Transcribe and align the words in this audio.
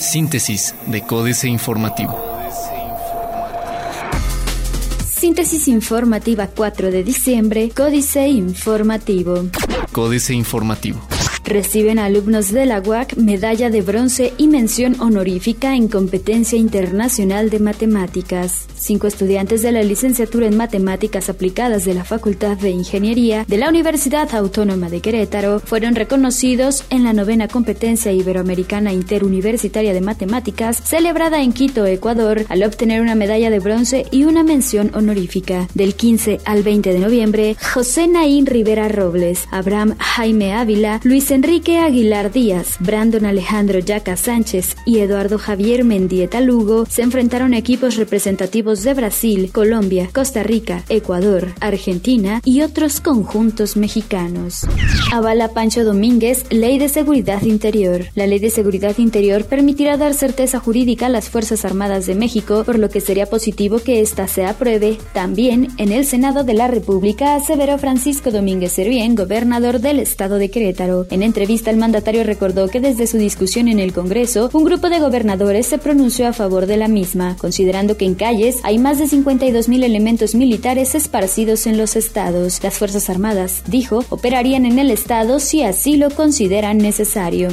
Síntesis 0.00 0.74
de 0.86 1.02
Códice 1.02 1.48
Informativo. 1.48 2.18
Síntesis 5.04 5.68
informativa 5.68 6.46
4 6.46 6.90
de 6.90 7.02
diciembre, 7.02 7.70
Códice 7.70 8.28
Informativo. 8.28 9.48
Códice 9.92 10.34
Informativo. 10.34 11.00
Reciben 11.48 11.98
alumnos 11.98 12.52
de 12.52 12.66
la 12.66 12.78
UAC 12.78 13.16
medalla 13.16 13.70
de 13.70 13.80
bronce 13.80 14.34
y 14.36 14.48
mención 14.48 15.00
honorífica 15.00 15.74
en 15.74 15.88
competencia 15.88 16.58
internacional 16.58 17.48
de 17.48 17.58
matemáticas. 17.58 18.66
Cinco 18.76 19.06
estudiantes 19.06 19.62
de 19.62 19.72
la 19.72 19.82
licenciatura 19.82 20.46
en 20.46 20.58
matemáticas 20.58 21.30
aplicadas 21.30 21.86
de 21.86 21.94
la 21.94 22.04
Facultad 22.04 22.58
de 22.58 22.68
Ingeniería 22.68 23.46
de 23.48 23.56
la 23.56 23.70
Universidad 23.70 24.34
Autónoma 24.34 24.90
de 24.90 25.00
Querétaro 25.00 25.58
fueron 25.60 25.94
reconocidos 25.94 26.84
en 26.90 27.02
la 27.02 27.14
novena 27.14 27.48
competencia 27.48 28.12
iberoamericana 28.12 28.92
interuniversitaria 28.92 29.94
de 29.94 30.02
matemáticas 30.02 30.82
celebrada 30.84 31.40
en 31.42 31.54
Quito, 31.54 31.86
Ecuador, 31.86 32.44
al 32.50 32.62
obtener 32.62 33.00
una 33.00 33.14
medalla 33.14 33.48
de 33.48 33.58
bronce 33.58 34.04
y 34.10 34.24
una 34.24 34.42
mención 34.42 34.90
honorífica. 34.94 35.66
Del 35.72 35.94
15 35.94 36.40
al 36.44 36.62
20 36.62 36.92
de 36.92 36.98
noviembre, 36.98 37.56
José 37.72 38.06
Naín 38.06 38.44
Rivera 38.44 38.88
Robles, 38.88 39.48
Abraham 39.50 39.96
Jaime 39.98 40.52
Ávila, 40.52 41.00
Luis 41.04 41.30
Enrique 41.38 41.78
Aguilar 41.78 42.32
Díaz, 42.32 42.78
Brandon 42.80 43.24
Alejandro 43.24 43.78
Yaca 43.78 44.16
Sánchez 44.16 44.74
y 44.84 44.98
Eduardo 44.98 45.38
Javier 45.38 45.84
Mendieta 45.84 46.40
Lugo 46.40 46.84
se 46.86 47.02
enfrentaron 47.02 47.54
a 47.54 47.58
equipos 47.58 47.94
representativos 47.94 48.82
de 48.82 48.92
Brasil, 48.92 49.52
Colombia, 49.52 50.10
Costa 50.12 50.42
Rica, 50.42 50.82
Ecuador, 50.88 51.54
Argentina 51.60 52.40
y 52.44 52.62
otros 52.62 53.00
conjuntos 53.00 53.76
mexicanos. 53.76 54.66
Avala 55.12 55.50
Pancho 55.50 55.84
Domínguez, 55.84 56.44
Ley 56.50 56.76
de 56.76 56.88
Seguridad 56.88 57.42
Interior. 57.42 58.06
La 58.16 58.26
Ley 58.26 58.40
de 58.40 58.50
Seguridad 58.50 58.98
Interior 58.98 59.44
permitirá 59.44 59.96
dar 59.96 60.14
certeza 60.14 60.58
jurídica 60.58 61.06
a 61.06 61.08
las 61.08 61.28
Fuerzas 61.28 61.64
Armadas 61.64 62.06
de 62.06 62.16
México, 62.16 62.64
por 62.64 62.80
lo 62.80 62.90
que 62.90 63.00
sería 63.00 63.26
positivo 63.26 63.78
que 63.78 64.00
ésta 64.00 64.26
se 64.26 64.44
apruebe 64.44 64.98
también 65.12 65.68
en 65.76 65.92
el 65.92 66.04
Senado 66.04 66.42
de 66.42 66.54
la 66.54 66.66
República, 66.66 67.36
aseveró 67.36 67.78
Francisco 67.78 68.32
Domínguez 68.32 68.72
Servién, 68.72 69.14
gobernador 69.14 69.78
del 69.78 70.00
estado 70.00 70.38
de 70.38 70.50
Querétaro. 70.50 71.06
Entrevista, 71.28 71.70
el 71.70 71.76
mandatario 71.76 72.24
recordó 72.24 72.66
que 72.66 72.80
desde 72.80 73.06
su 73.06 73.18
discusión 73.18 73.68
en 73.68 73.78
el 73.78 73.92
Congreso, 73.92 74.50
un 74.52 74.64
grupo 74.64 74.88
de 74.90 74.98
gobernadores 74.98 75.66
se 75.66 75.78
pronunció 75.78 76.26
a 76.26 76.32
favor 76.32 76.66
de 76.66 76.76
la 76.76 76.88
misma, 76.88 77.36
considerando 77.36 77.96
que 77.96 78.06
en 78.06 78.16
calles 78.16 78.56
hay 78.64 78.78
más 78.78 78.98
de 78.98 79.04
52.000 79.04 79.84
elementos 79.84 80.34
militares 80.34 80.94
esparcidos 80.96 81.66
en 81.66 81.78
los 81.78 81.94
estados. 81.94 82.60
Las 82.62 82.74
Fuerzas 82.74 83.08
Armadas, 83.10 83.62
dijo, 83.66 84.04
operarían 84.08 84.66
en 84.66 84.78
el 84.78 84.90
estado 84.90 85.38
si 85.38 85.62
así 85.62 85.96
lo 85.96 86.10
consideran 86.10 86.78
necesario. 86.78 87.50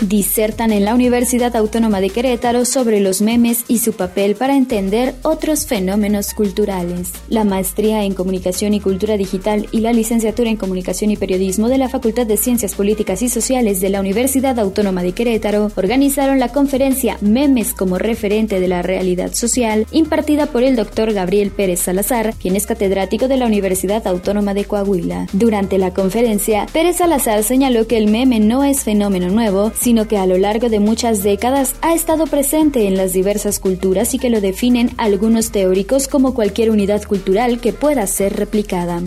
Disertan 0.00 0.70
en 0.70 0.84
la 0.84 0.94
Universidad 0.94 1.56
Autónoma 1.56 2.00
de 2.00 2.10
Querétaro 2.10 2.64
sobre 2.64 3.00
los 3.00 3.20
memes 3.20 3.64
y 3.66 3.78
su 3.78 3.94
papel 3.94 4.36
para 4.36 4.56
entender 4.56 5.14
otros 5.22 5.66
fenómenos 5.66 6.34
culturales. 6.34 7.12
La 7.28 7.44
maestría 7.44 8.04
en 8.04 8.14
Comunicación 8.14 8.74
y 8.74 8.80
Cultura 8.80 9.16
Digital 9.16 9.66
y 9.72 9.80
la 9.80 9.92
licenciatura 9.92 10.50
en 10.50 10.56
Comunicación 10.56 11.10
y 11.10 11.16
Periodismo 11.16 11.68
de 11.68 11.78
la 11.78 11.88
Facultad 11.88 12.26
de 12.26 12.36
Ciencias 12.36 12.74
Políticas 12.74 12.97
y 12.98 13.28
Sociales 13.28 13.80
de 13.80 13.90
la 13.90 14.00
Universidad 14.00 14.58
Autónoma 14.58 15.04
de 15.04 15.12
Querétaro 15.12 15.70
organizaron 15.76 16.40
la 16.40 16.48
conferencia 16.48 17.16
Memes 17.20 17.72
como 17.72 17.96
referente 17.96 18.58
de 18.58 18.66
la 18.66 18.82
realidad 18.82 19.32
social, 19.32 19.86
impartida 19.92 20.46
por 20.46 20.64
el 20.64 20.74
doctor 20.74 21.12
Gabriel 21.12 21.50
Pérez 21.50 21.80
Salazar, 21.80 22.34
quien 22.34 22.56
es 22.56 22.66
catedrático 22.66 23.28
de 23.28 23.36
la 23.36 23.46
Universidad 23.46 24.04
Autónoma 24.06 24.52
de 24.52 24.64
Coahuila. 24.64 25.26
Durante 25.32 25.78
la 25.78 25.94
conferencia, 25.94 26.66
Pérez 26.72 26.96
Salazar 26.96 27.44
señaló 27.44 27.86
que 27.86 27.98
el 27.98 28.08
meme 28.08 28.40
no 28.40 28.64
es 28.64 28.82
fenómeno 28.82 29.28
nuevo, 29.28 29.70
sino 29.78 30.08
que 30.08 30.18
a 30.18 30.26
lo 30.26 30.36
largo 30.36 30.68
de 30.68 30.80
muchas 30.80 31.22
décadas 31.22 31.76
ha 31.82 31.94
estado 31.94 32.26
presente 32.26 32.88
en 32.88 32.96
las 32.96 33.12
diversas 33.12 33.60
culturas 33.60 34.12
y 34.14 34.18
que 34.18 34.30
lo 34.30 34.40
definen 34.40 34.90
algunos 34.96 35.52
teóricos 35.52 36.08
como 36.08 36.34
cualquier 36.34 36.70
unidad 36.70 37.04
cultural 37.04 37.60
que 37.60 37.72
pueda 37.72 38.06
ser 38.08 38.34
replicada. 38.34 39.00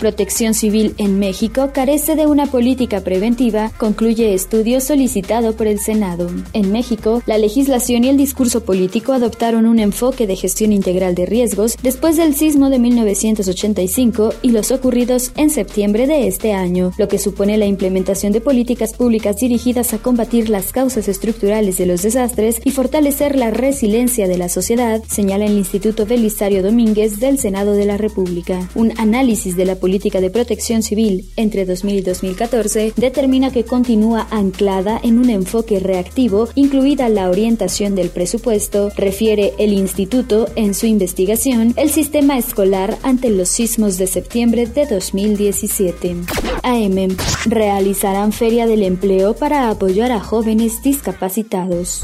Protección 0.00 0.54
Civil 0.54 0.94
en 0.98 1.18
México 1.18 1.70
carece 1.72 2.16
de 2.16 2.26
una 2.26 2.46
política 2.46 3.00
preventiva, 3.00 3.29
concluye 3.78 4.34
estudio 4.34 4.80
solicitado 4.80 5.54
por 5.54 5.66
el 5.66 5.78
Senado. 5.78 6.28
En 6.52 6.72
México, 6.72 7.22
la 7.26 7.38
legislación 7.38 8.04
y 8.04 8.08
el 8.08 8.16
discurso 8.16 8.64
político 8.64 9.12
adoptaron 9.12 9.66
un 9.66 9.78
enfoque 9.78 10.26
de 10.26 10.36
gestión 10.36 10.72
integral 10.72 11.14
de 11.14 11.26
riesgos 11.26 11.76
después 11.82 12.16
del 12.16 12.34
sismo 12.34 12.70
de 12.70 12.78
1985 12.78 14.34
y 14.42 14.50
los 14.50 14.70
ocurridos 14.70 15.32
en 15.36 15.50
septiembre 15.50 16.06
de 16.06 16.26
este 16.26 16.52
año, 16.52 16.92
lo 16.98 17.08
que 17.08 17.18
supone 17.18 17.56
la 17.56 17.66
implementación 17.66 18.32
de 18.32 18.40
políticas 18.40 18.94
públicas 18.94 19.36
dirigidas 19.36 19.94
a 19.94 19.98
combatir 19.98 20.50
las 20.50 20.72
causas 20.72 21.08
estructurales 21.08 21.78
de 21.78 21.86
los 21.86 22.02
desastres 22.02 22.60
y 22.64 22.70
fortalecer 22.70 23.36
la 23.36 23.50
resiliencia 23.50 24.28
de 24.28 24.38
la 24.38 24.48
sociedad, 24.48 25.02
señala 25.08 25.46
el 25.46 25.56
Instituto 25.56 26.04
Belisario 26.04 26.62
Domínguez 26.62 27.20
del 27.20 27.38
Senado 27.38 27.72
de 27.72 27.86
la 27.86 27.96
República. 27.96 28.68
Un 28.74 28.92
análisis 28.98 29.56
de 29.56 29.64
la 29.66 29.76
política 29.76 30.20
de 30.20 30.30
protección 30.30 30.82
civil 30.82 31.30
entre 31.36 31.64
2000 31.64 31.96
y 31.96 32.02
2014 32.02 32.92
determina 33.20 33.50
que 33.50 33.64
continúa 33.64 34.26
anclada 34.30 34.98
en 35.02 35.18
un 35.18 35.28
enfoque 35.28 35.78
reactivo, 35.78 36.48
incluida 36.54 37.10
la 37.10 37.28
orientación 37.28 37.94
del 37.94 38.08
presupuesto, 38.08 38.90
refiere 38.96 39.52
el 39.58 39.74
instituto 39.74 40.48
en 40.56 40.72
su 40.72 40.86
investigación 40.86 41.74
El 41.76 41.90
sistema 41.90 42.38
escolar 42.38 42.96
ante 43.02 43.28
los 43.28 43.50
sismos 43.50 43.98
de 43.98 44.06
septiembre 44.06 44.64
de 44.64 44.86
2017. 44.86 46.16
AM 46.62 47.14
realizarán 47.44 48.32
Feria 48.32 48.66
del 48.66 48.82
Empleo 48.84 49.34
para 49.34 49.68
apoyar 49.68 50.12
a 50.12 50.20
jóvenes 50.20 50.82
discapacitados. 50.82 52.00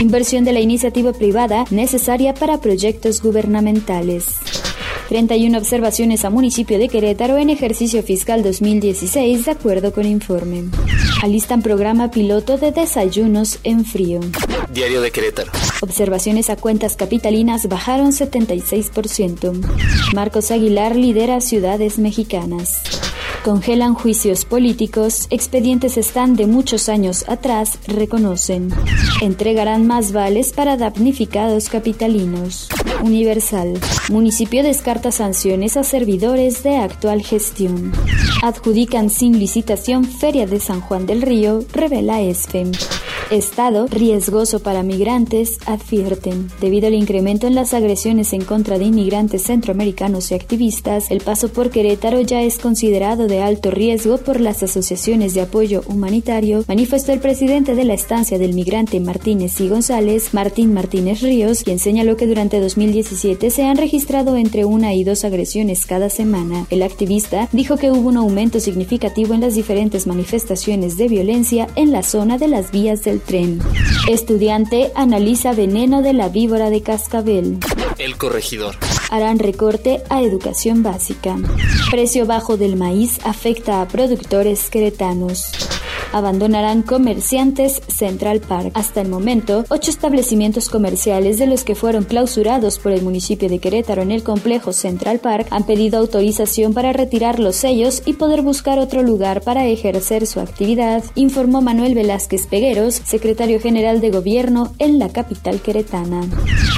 Inversión 0.00 0.44
de 0.44 0.52
la 0.52 0.60
iniciativa 0.60 1.12
privada 1.12 1.64
necesaria 1.72 2.32
para 2.32 2.60
proyectos 2.60 3.20
gubernamentales. 3.20 4.36
31 5.10 5.58
observaciones 5.58 6.24
a 6.24 6.30
municipio 6.30 6.78
de 6.78 6.88
Querétaro 6.88 7.36
en 7.36 7.50
ejercicio 7.50 8.00
fiscal 8.04 8.44
2016 8.44 9.44
de 9.44 9.50
acuerdo 9.50 9.92
con 9.92 10.06
informe. 10.06 10.66
Alistan 11.20 11.62
programa 11.62 12.12
piloto 12.12 12.58
de 12.58 12.70
desayunos 12.70 13.58
en 13.64 13.84
frío. 13.84 14.20
Diario 14.72 15.00
de 15.00 15.10
Querétaro. 15.10 15.50
Observaciones 15.80 16.48
a 16.48 16.54
cuentas 16.54 16.94
capitalinas 16.94 17.68
bajaron 17.68 18.12
76%. 18.12 20.14
Marcos 20.14 20.52
Aguilar 20.52 20.94
lidera 20.94 21.40
ciudades 21.40 21.98
mexicanas. 21.98 22.80
Congelan 23.44 23.94
juicios 23.94 24.44
políticos, 24.44 25.26
expedientes 25.30 25.96
están 25.96 26.36
de 26.36 26.46
muchos 26.46 26.90
años 26.90 27.24
atrás, 27.26 27.78
reconocen. 27.86 28.68
Entregarán 29.22 29.86
más 29.86 30.12
vales 30.12 30.52
para 30.52 30.76
damnificados 30.76 31.70
capitalinos. 31.70 32.68
Universal. 33.02 33.80
Municipio 34.10 34.62
descarta 34.62 35.10
sanciones 35.10 35.78
a 35.78 35.84
servidores 35.84 36.62
de 36.62 36.76
actual 36.76 37.22
gestión. 37.22 37.92
Adjudican 38.42 39.08
sin 39.08 39.38
licitación 39.38 40.04
Feria 40.04 40.46
de 40.46 40.60
San 40.60 40.82
Juan 40.82 41.06
del 41.06 41.22
Río, 41.22 41.60
revela 41.72 42.20
ESFEM. 42.20 42.72
Estado 43.30 43.86
riesgoso 43.86 44.58
para 44.58 44.82
migrantes, 44.82 45.58
advierten. 45.64 46.50
Debido 46.60 46.88
al 46.88 46.94
incremento 46.94 47.46
en 47.46 47.54
las 47.54 47.74
agresiones 47.74 48.32
en 48.32 48.42
contra 48.42 48.76
de 48.76 48.86
inmigrantes 48.86 49.44
centroamericanos 49.44 50.32
y 50.32 50.34
activistas, 50.34 51.12
el 51.12 51.20
paso 51.20 51.48
por 51.48 51.70
Querétaro 51.70 52.20
ya 52.22 52.42
es 52.42 52.58
considerado 52.58 53.28
de 53.28 53.40
alto 53.40 53.70
riesgo 53.70 54.18
por 54.18 54.40
las 54.40 54.64
asociaciones 54.64 55.32
de 55.34 55.42
apoyo 55.42 55.82
humanitario, 55.86 56.64
manifestó 56.66 57.12
el 57.12 57.20
presidente 57.20 57.76
de 57.76 57.84
la 57.84 57.94
estancia 57.94 58.36
del 58.36 58.52
migrante 58.52 58.98
Martínez 58.98 59.60
y 59.60 59.68
González, 59.68 60.34
Martín 60.34 60.74
Martínez 60.74 61.20
Ríos, 61.20 61.62
quien 61.62 61.78
señaló 61.78 62.16
que 62.16 62.26
durante 62.26 62.58
2017 62.58 63.50
se 63.50 63.64
han 63.64 63.76
registrado 63.76 64.36
entre 64.36 64.64
una 64.64 64.92
y 64.92 65.04
dos 65.04 65.24
agresiones 65.24 65.86
cada 65.86 66.10
semana. 66.10 66.66
El 66.68 66.82
activista 66.82 67.48
dijo 67.52 67.76
que 67.76 67.92
hubo 67.92 68.08
un 68.08 68.16
aumento 68.16 68.58
significativo 68.58 69.34
en 69.34 69.42
las 69.42 69.54
diferentes 69.54 70.08
manifestaciones 70.08 70.96
de 70.96 71.06
violencia 71.06 71.68
en 71.76 71.92
la 71.92 72.02
zona 72.02 72.36
de 72.36 72.48
las 72.48 72.72
vías 72.72 73.04
del 73.04 73.19
tren. 73.20 73.60
Estudiante 74.08 74.90
analiza 74.94 75.52
veneno 75.52 76.02
de 76.02 76.12
la 76.12 76.28
víbora 76.28 76.70
de 76.70 76.82
cascabel. 76.82 77.58
El 77.98 78.16
corregidor. 78.16 78.76
Harán 79.10 79.38
recorte 79.38 80.02
a 80.08 80.22
educación 80.22 80.82
básica. 80.82 81.36
Precio 81.90 82.26
bajo 82.26 82.56
del 82.56 82.76
maíz 82.76 83.18
afecta 83.24 83.80
a 83.80 83.88
productores 83.88 84.70
queretanos 84.70 85.52
abandonarán 86.12 86.82
comerciantes 86.82 87.82
Central 87.88 88.40
Park. 88.40 88.70
Hasta 88.74 89.00
el 89.00 89.08
momento, 89.08 89.64
ocho 89.68 89.90
establecimientos 89.90 90.68
comerciales 90.68 91.38
de 91.38 91.46
los 91.46 91.64
que 91.64 91.74
fueron 91.74 92.04
clausurados 92.04 92.78
por 92.78 92.92
el 92.92 93.02
municipio 93.02 93.48
de 93.48 93.58
Querétaro 93.58 94.02
en 94.02 94.10
el 94.10 94.22
complejo 94.22 94.72
Central 94.72 95.18
Park 95.18 95.46
han 95.50 95.64
pedido 95.64 95.98
autorización 95.98 96.74
para 96.74 96.92
retirar 96.92 97.38
los 97.38 97.56
sellos 97.56 98.02
y 98.06 98.14
poder 98.14 98.42
buscar 98.42 98.78
otro 98.78 99.02
lugar 99.02 99.42
para 99.42 99.66
ejercer 99.66 100.26
su 100.26 100.40
actividad, 100.40 101.04
informó 101.14 101.60
Manuel 101.60 101.94
Velázquez 101.94 102.46
Pegueros, 102.46 102.94
secretario 103.04 103.60
general 103.60 104.00
de 104.00 104.10
gobierno 104.10 104.74
en 104.78 104.98
la 104.98 105.08
capital 105.10 105.60
queretana. 105.60 106.22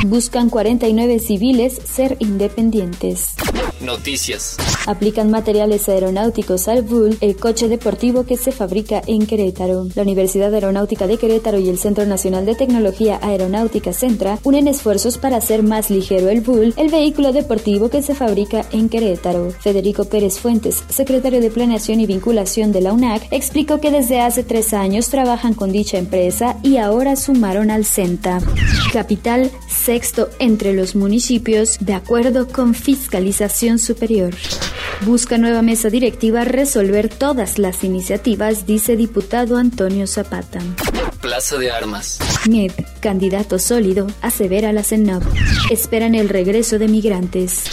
Buscan 0.07 0.51
49 0.51 1.19
civiles 1.19 1.81
ser 1.85 2.17
independientes. 2.19 3.35
Noticias. 3.81 4.57
Aplican 4.87 5.31
materiales 5.31 5.89
aeronáuticos 5.89 6.69
al 6.69 6.83
Bull, 6.83 7.17
el 7.21 7.37
coche 7.37 7.69
deportivo 7.69 8.25
que 8.25 8.37
se 8.37 8.53
fabrica 8.53 9.03
en 9.07 9.22
Querétaro. 9.27 9.87
La 9.95 10.03
Universidad 10.03 10.53
Aeronáutica 10.55 11.07
de 11.07 11.17
Querétaro 11.17 11.59
y 11.59 11.69
el 11.69 11.79
Centro 11.79 12.07
Nacional 12.07 12.47
de 12.47 12.55
Tecnología 12.55 13.19
Aeronáutica 13.23 13.93
Centra 13.93 14.39
unen 14.43 14.69
esfuerzos 14.69 15.19
para 15.19 15.37
hacer 15.37 15.63
más 15.63 15.91
ligero 15.91 16.29
el 16.29 16.41
Bull, 16.41 16.75
el 16.77 16.91
vehículo 16.91 17.33
deportivo 17.33 17.89
que 17.89 18.03
se 18.03 18.15
fabrica 18.15 18.65
en 18.73 18.89
Querétaro. 18.89 19.51
Federico 19.51 20.05
Pérez 20.05 20.39
Fuentes, 20.39 20.83
secretario 20.89 21.41
de 21.41 21.51
Planeación 21.51 22.01
y 22.01 22.07
Vinculación 22.07 22.73
de 22.73 22.81
la 22.81 22.93
UNAC, 22.93 23.27
explicó 23.31 23.81
que 23.81 23.91
desde 23.91 24.21
hace 24.21 24.43
tres 24.45 24.75
años 24.75 25.09
trabajan 25.09 25.55
con 25.55 25.73
dicha 25.73 25.99
empresa 25.99 26.57
y 26.63 26.77
ahora 26.77 27.17
sumaron 27.17 27.71
al 27.71 27.85
CENTA. 27.85 28.41
Capital 28.93 29.51
sexto 29.69 30.29
entre 30.39 30.73
los 30.73 30.95
municipios 30.95 31.79
de 31.81 31.95
acuerdo 31.95 32.49
con 32.49 32.75
Fiscalización 32.75 33.79
Superior. 33.79 34.35
Busca 35.07 35.37
nueva 35.37 35.63
mesa 35.63 35.91
directiva 35.91 36.45
resolver 36.45 37.09
todas 37.09 37.59
las 37.59 37.83
iniciativas, 37.83 38.67
dice 38.67 38.95
diputado 38.97 39.12
Antonio 39.57 40.07
Zapata. 40.07 40.61
Plaza 41.21 41.59
de 41.59 41.71
Armas. 41.71 42.19
MED, 42.49 42.73
candidato 43.01 43.59
sólido, 43.59 44.07
asevera 44.23 44.73
la 44.73 44.83
CENOP. 44.83 45.23
Esperan 45.71 46.15
el 46.15 46.29
regreso 46.29 46.79
de 46.79 46.89
migrantes. 46.89 47.65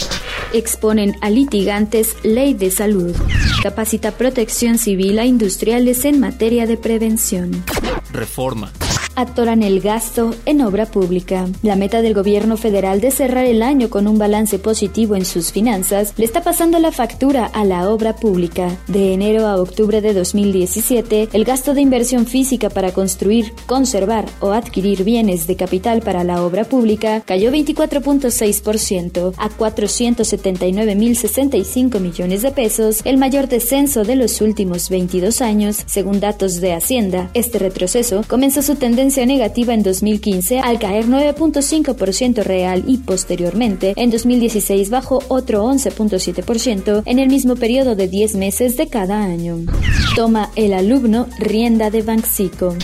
Exponen 0.52 1.16
a 1.20 1.30
litigantes 1.30 2.14
ley 2.22 2.54
de 2.54 2.70
salud. 2.70 3.14
Capacita 3.62 4.12
protección 4.12 4.78
civil 4.78 5.18
a 5.18 5.24
industriales 5.24 6.04
en 6.04 6.20
materia 6.20 6.66
de 6.66 6.76
prevención. 6.76 7.64
Reforma 8.12 8.72
atoran 9.20 9.62
el 9.62 9.80
gasto 9.80 10.34
en 10.46 10.62
obra 10.62 10.86
pública. 10.86 11.46
La 11.62 11.76
meta 11.76 12.00
del 12.00 12.14
gobierno 12.14 12.56
federal 12.56 13.02
de 13.02 13.10
cerrar 13.10 13.44
el 13.44 13.62
año 13.62 13.90
con 13.90 14.08
un 14.08 14.16
balance 14.16 14.58
positivo 14.58 15.14
en 15.14 15.26
sus 15.26 15.52
finanzas 15.52 16.14
le 16.16 16.24
está 16.24 16.42
pasando 16.42 16.78
la 16.78 16.90
factura 16.90 17.44
a 17.44 17.64
la 17.64 17.90
obra 17.90 18.16
pública. 18.16 18.78
De 18.88 19.12
enero 19.12 19.46
a 19.46 19.60
octubre 19.60 20.00
de 20.00 20.14
2017, 20.14 21.28
el 21.32 21.44
gasto 21.44 21.74
de 21.74 21.82
inversión 21.82 22.24
física 22.26 22.70
para 22.70 22.92
construir, 22.92 23.52
conservar 23.66 24.24
o 24.40 24.52
adquirir 24.52 25.04
bienes 25.04 25.46
de 25.46 25.56
capital 25.56 26.00
para 26.00 26.24
la 26.24 26.42
obra 26.42 26.64
pública 26.64 27.20
cayó 27.20 27.52
24.6% 27.52 29.34
a 29.36 29.50
479.065 29.50 32.00
millones 32.00 32.40
de 32.42 32.52
pesos, 32.52 33.02
el 33.04 33.18
mayor 33.18 33.48
descenso 33.48 34.04
de 34.04 34.16
los 34.16 34.40
últimos 34.40 34.88
22 34.88 35.42
años, 35.42 35.84
según 35.86 36.20
datos 36.20 36.62
de 36.62 36.72
Hacienda. 36.72 37.28
Este 37.34 37.58
retroceso 37.58 38.24
comenzó 38.26 38.62
su 38.62 38.76
tendencia 38.76 39.09
negativa 39.18 39.74
en 39.74 39.82
2015 39.82 40.60
al 40.60 40.78
caer 40.78 41.06
9.5% 41.06 42.42
real 42.42 42.84
y 42.86 42.98
posteriormente 42.98 43.92
en 43.96 44.10
2016 44.10 44.90
bajó 44.90 45.22
otro 45.28 45.64
11.7% 45.64 47.02
en 47.04 47.18
el 47.18 47.28
mismo 47.28 47.56
periodo 47.56 47.96
de 47.96 48.08
10 48.08 48.36
meses 48.36 48.76
de 48.76 48.88
cada 48.88 49.22
año. 49.22 49.58
Toma 50.14 50.50
el 50.56 50.72
alumno 50.72 51.26
rienda 51.38 51.90
de 51.90 52.02
Banxico 52.02 52.76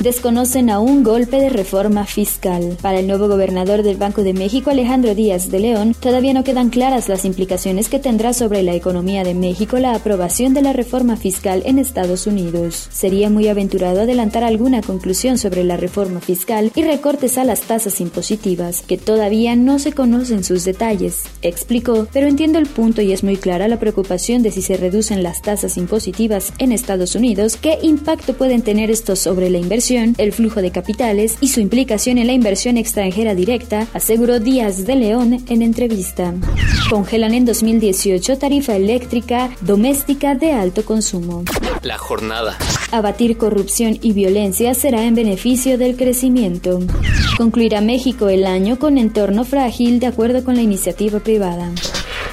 desconocen 0.00 0.70
a 0.70 0.80
un 0.80 1.02
golpe 1.02 1.36
de 1.36 1.50
reforma 1.50 2.06
fiscal. 2.06 2.78
Para 2.80 3.00
el 3.00 3.06
nuevo 3.06 3.28
gobernador 3.28 3.82
del 3.82 3.98
Banco 3.98 4.22
de 4.22 4.32
México, 4.32 4.70
Alejandro 4.70 5.14
Díaz 5.14 5.50
de 5.50 5.60
León, 5.60 5.94
todavía 5.98 6.32
no 6.32 6.42
quedan 6.42 6.70
claras 6.70 7.08
las 7.10 7.26
implicaciones 7.26 7.90
que 7.90 7.98
tendrá 7.98 8.32
sobre 8.32 8.62
la 8.62 8.74
economía 8.74 9.24
de 9.24 9.34
México 9.34 9.78
la 9.78 9.94
aprobación 9.94 10.54
de 10.54 10.62
la 10.62 10.72
reforma 10.72 11.16
fiscal 11.16 11.62
en 11.66 11.78
Estados 11.78 12.26
Unidos. 12.26 12.88
Sería 12.90 13.28
muy 13.28 13.48
aventurado 13.48 14.00
adelantar 14.00 14.42
alguna 14.42 14.80
conclusión 14.80 15.36
sobre 15.36 15.64
la 15.64 15.76
reforma 15.76 16.20
fiscal 16.20 16.72
y 16.74 16.82
recortes 16.82 17.36
a 17.36 17.44
las 17.44 17.60
tasas 17.60 18.00
impositivas, 18.00 18.80
que 18.80 18.96
todavía 18.96 19.54
no 19.54 19.78
se 19.78 19.92
conocen 19.92 20.44
sus 20.44 20.64
detalles, 20.64 21.24
explicó, 21.42 22.08
pero 22.10 22.26
entiendo 22.26 22.58
el 22.58 22.66
punto 22.66 23.02
y 23.02 23.12
es 23.12 23.22
muy 23.22 23.36
clara 23.36 23.68
la 23.68 23.78
preocupación 23.78 24.42
de 24.42 24.50
si 24.50 24.62
se 24.62 24.78
reducen 24.78 25.22
las 25.22 25.42
tasas 25.42 25.76
impositivas 25.76 26.54
en 26.58 26.72
Estados 26.72 27.14
Unidos, 27.14 27.58
qué 27.60 27.78
impacto 27.82 28.32
pueden 28.32 28.62
tener 28.62 28.90
estos 28.90 29.18
sobre 29.18 29.50
la 29.50 29.58
inversión 29.58 29.89
el 29.90 30.32
flujo 30.32 30.62
de 30.62 30.70
capitales 30.70 31.36
y 31.40 31.48
su 31.48 31.58
implicación 31.58 32.18
en 32.18 32.28
la 32.28 32.32
inversión 32.32 32.76
extranjera 32.76 33.34
directa, 33.34 33.88
aseguró 33.92 34.38
Díaz 34.38 34.86
de 34.86 34.94
León 34.94 35.44
en 35.48 35.62
entrevista. 35.62 36.32
Congelan 36.88 37.34
en 37.34 37.44
2018 37.44 38.38
tarifa 38.38 38.76
eléctrica 38.76 39.50
doméstica 39.62 40.36
de 40.36 40.52
alto 40.52 40.84
consumo. 40.84 41.42
La 41.82 41.98
jornada. 41.98 42.56
Abatir 42.92 43.36
corrupción 43.36 43.98
y 44.00 44.12
violencia 44.12 44.74
será 44.74 45.04
en 45.04 45.16
beneficio 45.16 45.76
del 45.76 45.96
crecimiento. 45.96 46.78
Concluirá 47.36 47.80
México 47.80 48.28
el 48.28 48.46
año 48.46 48.78
con 48.78 48.96
entorno 48.96 49.44
frágil 49.44 49.98
de 49.98 50.06
acuerdo 50.06 50.44
con 50.44 50.54
la 50.54 50.62
iniciativa 50.62 51.18
privada. 51.18 51.68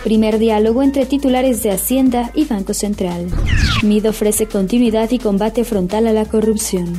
Primer 0.04 0.38
diálogo 0.38 0.84
entre 0.84 1.06
titulares 1.06 1.64
de 1.64 1.72
Hacienda 1.72 2.32
y 2.36 2.46
Banco 2.46 2.76
Central. 2.76 3.28
MID 3.82 4.10
ofrece 4.10 4.46
continuidad 4.46 5.10
y 5.12 5.18
combate 5.18 5.64
frontal 5.64 6.08
a 6.08 6.14
la 6.14 6.26
corrupción. 6.26 6.98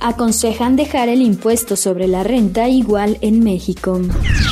Aconsejan 0.00 0.76
dejar 0.76 1.08
el 1.08 1.22
impuesto 1.22 1.74
sobre 1.76 2.06
la 2.06 2.22
renta 2.22 2.68
igual 2.68 3.18
en 3.22 3.42
México. 3.42 4.00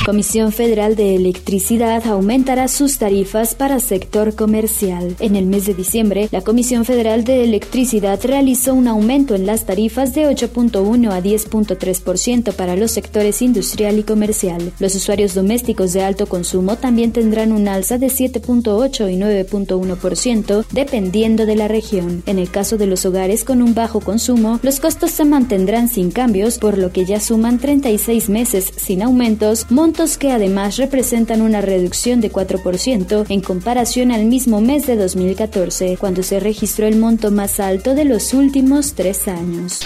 Comisión 0.05 0.53
Federal 0.53 0.97
de 0.97 1.17
Electricidad 1.17 2.07
aumentará 2.07 2.69
sus 2.69 2.99
tarifas 2.99 3.55
para 3.55 3.81
sector 3.81 4.35
comercial. 4.35 5.17
En 5.19 5.35
el 5.35 5.47
mes 5.47 5.65
de 5.65 5.73
diciembre, 5.73 6.29
la 6.31 6.43
Comisión 6.43 6.85
Federal 6.85 7.25
de 7.25 7.43
Electricidad 7.43 8.21
realizó 8.23 8.75
un 8.75 8.87
aumento 8.87 9.35
en 9.35 9.47
las 9.47 9.65
tarifas 9.65 10.15
de 10.15 10.27
8.1 10.27 11.11
a 11.11 11.23
10.3% 11.23 12.53
para 12.53 12.77
los 12.77 12.91
sectores 12.91 13.41
industrial 13.41 13.99
y 13.99 14.03
comercial. 14.03 14.75
Los 14.79 14.95
usuarios 14.95 15.33
domésticos 15.33 15.95
de 15.95 16.03
alto 16.03 16.27
consumo 16.27 16.77
también 16.77 17.13
tendrán 17.13 17.51
un 17.51 17.67
alza 17.67 17.97
de 17.97 18.09
7.8 18.09 19.11
y 19.11 19.17
9.1% 19.17 20.67
dependiendo 20.71 21.47
de 21.47 21.57
la 21.57 21.67
región. 21.67 22.23
En 22.27 22.39
el 22.39 22.51
caso 22.51 22.77
de 22.77 22.87
los 22.87 23.07
hogares 23.07 23.43
con 23.43 23.63
un 23.63 23.73
bajo 23.73 24.01
consumo, 24.01 24.61
los 24.63 24.81
costos 24.81 25.13
se 25.13 25.25
mantendrán 25.25 25.89
sin 25.89 26.11
cambios, 26.11 26.59
por 26.59 26.77
lo 26.77 26.93
que 26.93 27.07
ya 27.07 27.21
suman 27.21 27.59
36 27.59 28.29
meses 28.29 28.71
sin 28.77 29.01
aumentos, 29.01 29.65
montos 29.95 30.19
que 30.19 30.33
además 30.33 30.77
representan 30.77 31.41
una 31.41 31.61
reducción 31.61 32.21
de 32.21 32.33
4% 32.33 33.27
en 33.29 33.41
comparación 33.41 34.11
al 34.11 34.25
mismo 34.25 34.61
mes 34.61 34.89
de 34.89 34.97
2014, 34.97 35.99
cuando 36.01 36.25
se 36.25 36.41
registró 36.41 36.89
el 36.89 36.97
monto 36.97 37.31
más 37.31 37.61
alto 37.61 37.95
de 37.95 38.05
los 38.05 38.35
últimos 38.35 38.95
tres 38.95 39.29
años. 39.29 39.79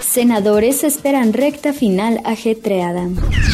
Senadores 0.00 0.82
esperan 0.82 1.32
recta 1.32 1.72
final 1.72 2.20
ajetreada. 2.24 3.08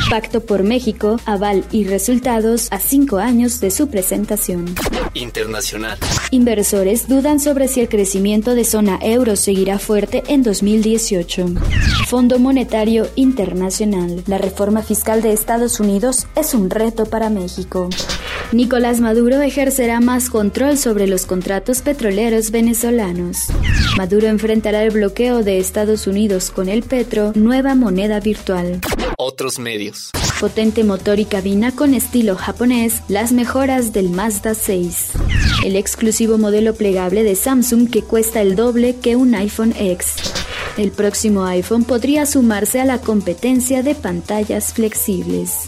Pacto 0.08 0.40
por 0.40 0.62
México, 0.62 1.20
aval 1.26 1.64
y 1.70 1.84
resultados 1.84 2.68
a 2.70 2.78
cinco 2.78 3.18
años 3.18 3.60
de 3.60 3.70
su 3.70 3.88
presentación. 3.88 4.74
Internacional. 5.14 5.98
Inversores 6.30 7.08
dudan 7.08 7.40
sobre 7.40 7.68
si 7.68 7.80
el 7.80 7.88
crecimiento 7.88 8.54
de 8.54 8.64
zona 8.64 8.98
euro 9.02 9.36
seguirá 9.36 9.78
fuerte 9.78 10.22
en 10.28 10.42
2018. 10.42 11.46
Fondo 12.06 12.38
Monetario 12.38 13.06
Internacional. 13.16 14.22
La 14.26 14.38
reforma 14.38 14.82
fiscal 14.82 15.22
de 15.22 15.32
Estados 15.32 15.78
Unidos 15.78 15.89
es 16.36 16.54
un 16.54 16.70
reto 16.70 17.04
para 17.04 17.30
México. 17.30 17.88
Nicolás 18.52 19.00
Maduro 19.00 19.40
ejercerá 19.42 20.00
más 20.00 20.30
control 20.30 20.78
sobre 20.78 21.08
los 21.08 21.26
contratos 21.26 21.82
petroleros 21.82 22.52
venezolanos. 22.52 23.48
Maduro 23.96 24.28
enfrentará 24.28 24.84
el 24.84 24.90
bloqueo 24.90 25.42
de 25.42 25.58
Estados 25.58 26.06
Unidos 26.06 26.52
con 26.52 26.68
el 26.68 26.84
petro, 26.84 27.32
nueva 27.34 27.74
moneda 27.74 28.20
virtual. 28.20 28.80
Otros 29.18 29.58
medios. 29.58 30.10
Potente 30.38 30.84
motor 30.84 31.18
y 31.18 31.24
cabina 31.24 31.72
con 31.72 31.92
estilo 31.92 32.36
japonés, 32.36 33.02
las 33.08 33.32
mejoras 33.32 33.92
del 33.92 34.10
Mazda 34.10 34.54
6. 34.54 35.10
El 35.64 35.74
exclusivo 35.74 36.38
modelo 36.38 36.74
plegable 36.74 37.24
de 37.24 37.34
Samsung 37.34 37.90
que 37.90 38.02
cuesta 38.02 38.40
el 38.40 38.54
doble 38.54 38.96
que 38.96 39.16
un 39.16 39.34
iPhone 39.34 39.74
X. 39.76 40.14
El 40.80 40.92
próximo 40.92 41.44
iPhone 41.44 41.84
podría 41.84 42.24
sumarse 42.24 42.80
a 42.80 42.86
la 42.86 43.02
competencia 43.02 43.82
de 43.82 43.94
pantallas 43.94 44.72
flexibles. 44.72 45.66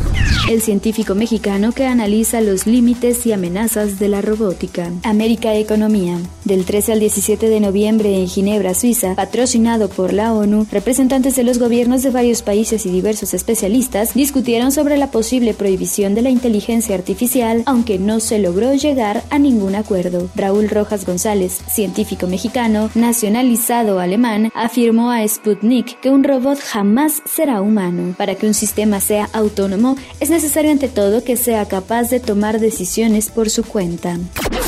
El 0.49 0.63
científico 0.63 1.15
mexicano 1.15 1.73
que 1.73 1.85
analiza 1.85 2.41
los 2.41 2.67
límites 2.67 3.27
y 3.27 3.33
amenazas 3.33 3.99
de 3.99 4.09
la 4.09 4.23
robótica. 4.23 4.91
América 5.03 5.55
Economía. 5.55 6.19
Del 6.47 6.65
13 6.65 6.93
al 6.93 7.01
17 7.01 7.51
de 7.51 7.61
noviembre 7.61 8.17
en 8.17 8.27
Ginebra, 8.27 8.73
Suiza, 8.73 9.15
patrocinado 9.15 9.91
por 9.91 10.15
la 10.15 10.33
ONU, 10.33 10.67
representantes 10.73 11.37
de 11.37 11.45
los 11.45 11.59
gobiernos 11.59 12.03
de 12.03 12.11
varios 12.11 12.41
países 12.41 12.87
y 12.87 12.91
diversos 12.91 13.35
especialistas 13.35 14.15
discutieron 14.15 14.73
sobre 14.73 14.97
la 14.97 15.11
posible 15.11 15.53
prohibición 15.53 16.15
de 16.15 16.23
la 16.23 16.31
inteligencia 16.31 16.95
artificial, 16.95 17.63
aunque 17.67 17.99
no 17.99 18.19
se 18.19 18.39
logró 18.39 18.73
llegar 18.73 19.25
a 19.29 19.39
ningún 19.39 19.75
acuerdo. 19.75 20.31
Raúl 20.35 20.71
Rojas 20.71 21.05
González, 21.05 21.61
científico 21.69 22.27
mexicano, 22.27 22.91
nacionalizado 22.95 24.01
alemán, 24.01 24.51
afirmó 24.55 25.02
a 25.11 25.27
Sputnik 25.27 26.01
que 26.01 26.11
un 26.11 26.25
robot 26.25 26.59
jamás 26.59 27.23
será 27.25 27.61
humano. 27.61 28.15
Para 28.17 28.35
que 28.35 28.47
un 28.47 28.55
sistema 28.55 29.01
sea 29.01 29.29
autónomo, 29.33 29.97
es 30.21 30.31
necesario 30.31 30.71
ante 30.71 30.89
todo 30.89 31.25
que 31.25 31.37
sea 31.37 31.67
capaz 31.67 32.11
de 32.11 32.21
tomar 32.21 32.61
decisiones 32.61 33.31
por 33.31 33.51
su 33.51 33.65
cuenta. 33.65 34.19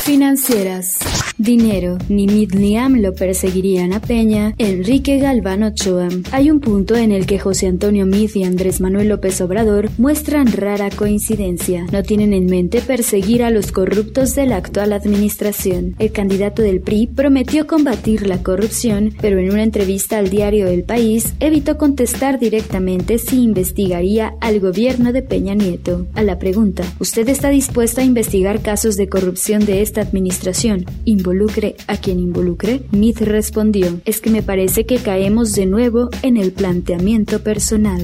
Financieras. 0.05 0.99
Dinero. 1.37 1.97
Ni 2.07 2.27
Mid 2.27 2.53
ni 2.53 2.77
AMLO 2.77 3.13
perseguirían 3.13 3.91
a 3.91 3.99
Peña. 3.99 4.53
Enrique 4.57 5.17
Galván 5.17 5.63
Ochoa. 5.63 6.07
Hay 6.31 6.49
un 6.49 6.59
punto 6.59 6.95
en 6.95 7.11
el 7.11 7.25
que 7.25 7.39
José 7.39 7.67
Antonio 7.67 8.05
Mid 8.05 8.29
y 8.35 8.43
Andrés 8.43 8.79
Manuel 8.79 9.09
López 9.09 9.41
Obrador 9.41 9.89
muestran 9.97 10.51
rara 10.51 10.89
coincidencia. 10.91 11.87
No 11.91 12.03
tienen 12.03 12.33
en 12.33 12.45
mente 12.45 12.81
perseguir 12.81 13.43
a 13.43 13.49
los 13.49 13.71
corruptos 13.71 14.35
de 14.35 14.45
la 14.45 14.57
actual 14.57 14.93
administración. 14.93 15.95
El 15.99 16.11
candidato 16.11 16.61
del 16.61 16.81
PRI 16.81 17.07
prometió 17.07 17.67
combatir 17.67 18.27
la 18.27 18.43
corrupción, 18.43 19.13
pero 19.19 19.39
en 19.39 19.51
una 19.51 19.63
entrevista 19.63 20.19
al 20.19 20.29
diario 20.29 20.67
El 20.67 20.83
País 20.83 21.33
evitó 21.39 21.77
contestar 21.77 22.39
directamente 22.39 23.17
si 23.17 23.41
investigaría 23.41 24.35
al 24.39 24.59
gobierno 24.59 25.11
de 25.11 25.21
Peña 25.21 25.55
Nieto. 25.55 26.05
A 26.13 26.23
la 26.23 26.39
pregunta, 26.39 26.83
¿usted 26.99 27.27
está 27.27 27.49
dispuesta 27.49 28.01
a 28.01 28.05
investigar 28.05 28.61
casos 28.61 28.95
de 28.95 29.09
corrupción 29.09 29.65
de 29.65 29.81
esta 29.95 30.09
administración? 30.09 30.83
involucre 31.05 31.75
a 31.87 31.95
quien 31.95 32.19
involucre? 32.19 32.81
Smith 32.91 33.21
respondió, 33.21 34.01
es 34.03 34.19
que 34.19 34.29
me 34.29 34.43
parece 34.43 34.85
que 34.85 34.97
caemos 34.97 35.53
de 35.53 35.65
nuevo 35.67 36.09
en 36.21 36.35
el 36.35 36.51
planteamiento 36.51 37.41
personal. 37.41 38.01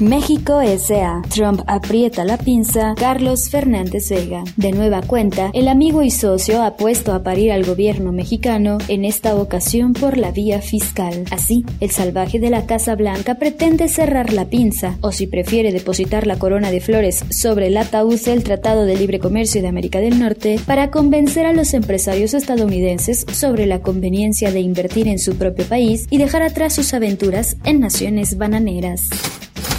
México 0.00 0.60
S.A. 0.60 1.22
Trump 1.34 1.62
aprieta 1.66 2.24
la 2.26 2.36
pinza. 2.36 2.94
Carlos 2.96 3.48
Fernández 3.48 4.10
Vega. 4.10 4.44
De 4.56 4.70
nueva 4.70 5.00
cuenta, 5.00 5.50
el 5.54 5.68
amigo 5.68 6.02
y 6.02 6.10
socio 6.10 6.62
ha 6.62 6.76
puesto 6.76 7.14
a 7.14 7.22
parir 7.22 7.50
al 7.50 7.64
gobierno 7.64 8.12
mexicano, 8.12 8.76
en 8.88 9.06
esta 9.06 9.34
ocasión 9.36 9.94
por 9.94 10.18
la 10.18 10.32
vía 10.32 10.60
fiscal. 10.60 11.24
Así, 11.30 11.64
el 11.80 11.90
salvaje 11.90 12.38
de 12.38 12.50
la 12.50 12.66
Casa 12.66 12.94
Blanca 12.94 13.36
pretende 13.36 13.88
cerrar 13.88 14.34
la 14.34 14.50
pinza, 14.50 14.98
o 15.00 15.12
si 15.12 15.26
prefiere 15.26 15.72
depositar 15.72 16.26
la 16.26 16.38
corona 16.38 16.70
de 16.70 16.82
flores 16.82 17.24
sobre 17.30 17.68
el 17.68 17.76
ataúd 17.78 18.20
del 18.20 18.44
Tratado 18.44 18.84
de 18.84 18.96
Libre 18.96 19.18
Comercio 19.18 19.62
de 19.62 19.68
América 19.68 20.00
del 20.00 20.18
Norte, 20.18 20.60
para 20.66 20.90
convencer 20.90 21.46
a 21.46 21.54
los 21.54 21.72
empresarios 21.72 22.34
estadounidenses 22.34 23.24
sobre 23.32 23.64
la 23.64 23.80
conveniencia 23.80 24.52
de 24.52 24.60
invertir 24.60 25.08
en 25.08 25.18
su 25.18 25.36
propio 25.36 25.64
país 25.64 26.06
y 26.10 26.18
dejar 26.18 26.42
atrás 26.42 26.74
sus 26.74 26.92
aventuras 26.92 27.56
en 27.64 27.80
naciones 27.80 28.36
bananeras. 28.36 29.08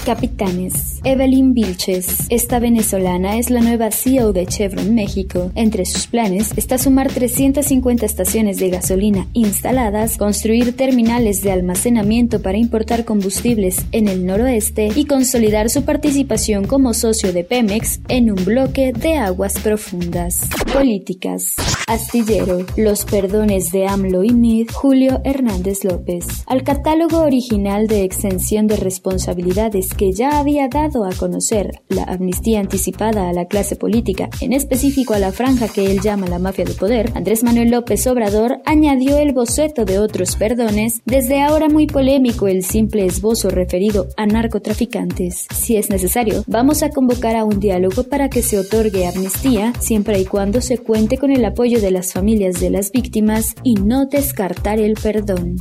Capitanes. 0.07 1.01
Evelyn 1.03 1.53
Vilches. 1.53 2.27
Esta 2.29 2.59
venezolana 2.59 3.37
es 3.37 3.49
la 3.49 3.59
nueva 3.59 3.91
CEO 3.91 4.31
de 4.31 4.45
Chevron 4.45 4.95
México. 4.95 5.51
Entre 5.53 5.83
sus 5.85 6.07
planes 6.07 6.53
está 6.55 6.77
sumar 6.77 7.11
350 7.11 8.05
estaciones 8.05 8.55
de 8.57 8.69
gasolina 8.69 9.27
instaladas, 9.33 10.15
construir 10.15 10.77
terminales 10.77 11.43
de 11.43 11.51
almacenamiento 11.51 12.41
para 12.41 12.57
importar 12.57 13.03
combustibles 13.03 13.85
en 13.91 14.07
el 14.07 14.25
noroeste 14.25 14.91
y 14.95 15.07
consolidar 15.07 15.69
su 15.69 15.83
participación 15.83 16.67
como 16.67 16.93
socio 16.93 17.33
de 17.33 17.43
Pemex 17.43 17.99
en 18.07 18.31
un 18.31 18.45
bloque 18.45 18.93
de 18.93 19.15
aguas 19.15 19.59
profundas. 19.59 20.47
Políticas. 20.71 21.55
Astillero. 21.87 22.65
Los 22.75 23.05
perdones 23.05 23.71
de 23.71 23.87
AMLO 23.87 24.25
y 24.25 24.31
MID. 24.31 24.71
Julio 24.73 25.21
Hernández 25.23 25.85
López. 25.85 26.25
Al 26.45 26.63
catálogo 26.63 27.19
original 27.19 27.87
de 27.87 28.03
extensión 28.03 28.67
de 28.67 28.75
responsabilidades 28.75 29.93
que 29.93 30.11
ya 30.11 30.37
había 30.37 30.67
dado 30.67 31.05
a 31.05 31.13
conocer 31.13 31.81
la 31.87 32.03
amnistía 32.03 32.59
anticipada 32.59 33.29
a 33.29 33.33
la 33.33 33.45
clase 33.45 33.77
política, 33.77 34.29
en 34.41 34.51
específico 34.51 35.13
a 35.13 35.19
la 35.19 35.31
franja 35.31 35.69
que 35.69 35.89
él 35.89 36.01
llama 36.01 36.27
la 36.27 36.39
mafia 36.39 36.65
de 36.65 36.73
poder, 36.73 37.09
Andrés 37.15 37.43
Manuel 37.43 37.71
López 37.71 38.05
Obrador 38.07 38.59
añadió 38.65 39.17
el 39.17 39.31
boceto 39.31 39.85
de 39.85 39.99
otros 39.99 40.35
perdones, 40.35 41.01
desde 41.05 41.41
ahora 41.41 41.69
muy 41.69 41.87
polémico 41.87 42.49
el 42.49 42.65
simple 42.65 43.05
esbozo 43.05 43.49
referido 43.49 44.09
a 44.17 44.25
narcotraficantes. 44.25 45.47
Si 45.55 45.77
es 45.77 45.89
necesario, 45.89 46.43
vamos 46.47 46.83
a 46.83 46.89
convocar 46.89 47.37
a 47.37 47.45
un 47.45 47.61
diálogo 47.61 48.03
para 48.03 48.29
que 48.29 48.41
se 48.41 48.59
otorgue 48.59 49.07
amnistía, 49.07 49.71
siempre 49.79 50.19
y 50.19 50.25
cuando 50.25 50.59
se 50.59 50.79
cuente 50.79 51.17
con 51.17 51.31
el 51.31 51.45
apoyo 51.45 51.76
de 51.81 51.91
las 51.91 52.13
familias 52.13 52.59
de 52.59 52.69
las 52.69 52.91
víctimas 52.91 53.55
y 53.63 53.75
no 53.75 54.05
descartar 54.05 54.79
el 54.79 54.95
perdón. 54.95 55.57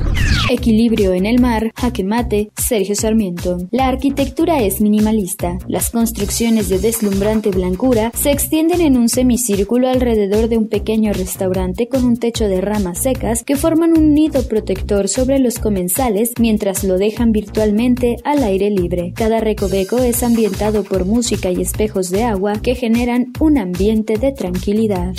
Equilibrio 0.49 1.13
en 1.13 1.25
el 1.25 1.39
mar, 1.39 1.71
jaque 1.75 2.03
mate, 2.03 2.51
Sergio 2.57 2.95
Sarmiento. 2.95 3.57
La 3.71 3.87
arquitectura 3.87 4.61
es 4.61 4.81
minimalista. 4.81 5.57
Las 5.67 5.89
construcciones 5.89 6.69
de 6.69 6.79
deslumbrante 6.79 7.49
blancura 7.49 8.11
se 8.15 8.31
extienden 8.31 8.81
en 8.81 8.97
un 8.97 9.09
semicírculo 9.09 9.89
alrededor 9.89 10.49
de 10.49 10.57
un 10.57 10.67
pequeño 10.67 11.13
restaurante 11.13 11.87
con 11.87 12.05
un 12.05 12.17
techo 12.17 12.47
de 12.47 12.61
ramas 12.61 12.99
secas 12.99 13.43
que 13.43 13.55
forman 13.55 13.97
un 13.97 14.13
nido 14.13 14.47
protector 14.47 15.07
sobre 15.07 15.39
los 15.39 15.59
comensales 15.59 16.33
mientras 16.39 16.83
lo 16.83 16.97
dejan 16.97 17.31
virtualmente 17.31 18.17
al 18.23 18.43
aire 18.43 18.69
libre. 18.69 19.13
Cada 19.15 19.39
recoveco 19.39 19.97
es 19.97 20.23
ambientado 20.23 20.83
por 20.83 21.05
música 21.05 21.51
y 21.51 21.61
espejos 21.61 22.09
de 22.09 22.23
agua 22.23 22.61
que 22.61 22.75
generan 22.75 23.33
un 23.39 23.57
ambiente 23.57 24.17
de 24.17 24.31
tranquilidad. 24.31 25.13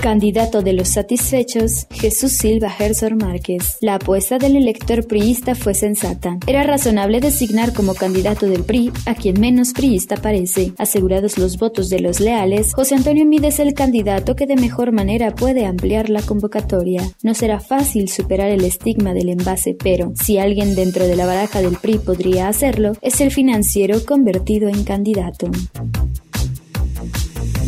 Candidato 0.00 0.62
de 0.62 0.72
los 0.72 0.88
satisfechos, 0.88 1.86
Jesús 1.90 2.32
Silva 2.32 2.72
Herzog 2.78 3.16
Márquez. 3.16 3.76
La 3.82 3.96
apuesta 3.96 4.38
del 4.38 4.56
elector 4.56 5.06
priista 5.06 5.54
fue 5.54 5.74
sensata. 5.74 6.38
Era 6.46 6.62
razonable 6.62 7.20
designar 7.20 7.74
como 7.74 7.94
candidato 7.94 8.46
del 8.46 8.64
PRI 8.64 8.90
a 9.04 9.14
quien 9.14 9.38
menos 9.38 9.72
priista 9.74 10.16
parece. 10.16 10.72
Asegurados 10.78 11.36
los 11.36 11.58
votos 11.58 11.90
de 11.90 12.00
los 12.00 12.18
leales, 12.18 12.74
José 12.74 12.94
Antonio 12.94 13.26
Mide 13.26 13.48
es 13.48 13.58
el 13.58 13.74
candidato 13.74 14.36
que 14.36 14.46
de 14.46 14.56
mejor 14.56 14.92
manera 14.92 15.34
puede 15.34 15.66
ampliar 15.66 16.08
la 16.08 16.22
convocatoria. 16.22 17.02
No 17.22 17.34
será 17.34 17.60
fácil 17.60 18.08
superar 18.08 18.50
el 18.50 18.64
estigma 18.64 19.12
del 19.12 19.28
envase, 19.28 19.74
pero 19.74 20.12
si 20.14 20.38
alguien 20.38 20.74
dentro 20.74 21.06
de 21.06 21.16
la 21.16 21.26
baraja 21.26 21.60
del 21.60 21.76
PRI 21.76 21.98
podría 21.98 22.48
hacerlo, 22.48 22.92
es 23.02 23.20
el 23.20 23.30
financiero 23.30 24.02
convertido 24.06 24.68
en 24.68 24.84
candidato. 24.84 25.50